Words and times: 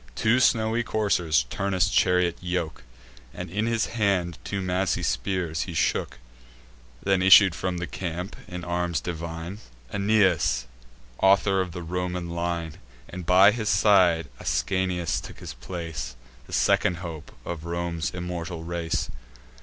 Two 0.15 0.39
snowy 0.39 0.81
coursers 0.81 1.45
Turnus' 1.51 1.87
chariot 1.91 2.35
yoke, 2.41 2.81
And 3.35 3.51
in 3.51 3.67
his 3.67 3.85
hand 3.85 4.39
two 4.43 4.59
massy 4.59 5.03
spears 5.03 5.61
he 5.69 5.75
shook: 5.75 6.17
Then 7.03 7.21
issued 7.21 7.53
from 7.53 7.77
the 7.77 7.85
camp, 7.85 8.35
in 8.47 8.63
arms 8.63 8.99
divine, 8.99 9.59
Aeneas, 9.93 10.65
author 11.19 11.61
of 11.61 11.71
the 11.73 11.83
Roman 11.83 12.31
line; 12.31 12.77
And 13.09 13.27
by 13.27 13.51
his 13.51 13.69
side 13.69 14.27
Ascanius 14.39 15.21
took 15.21 15.37
his 15.37 15.53
place, 15.53 16.15
The 16.47 16.53
second 16.53 16.95
hope 17.05 17.31
of 17.45 17.65
Rome's 17.65 18.09
immortal 18.09 18.63
race. 18.63 19.07